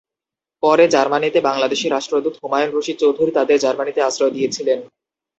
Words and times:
পরে 0.63 0.85
জার্মানিতে 0.87 1.39
বাংলাদেশের 1.49 1.93
রাষ্ট্রদূত 1.93 2.35
হুমায়ূন 2.41 2.69
রশীদ 2.71 2.97
চৌধুরী 2.99 3.31
তাদের 3.37 3.57
জার্মানিতে 3.59 3.99
আশ্রয় 4.01 4.33
দিয়েছিলেন। 4.33 4.79